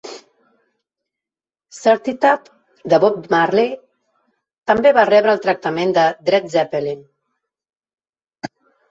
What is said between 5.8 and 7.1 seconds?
de Dread Zeppelin.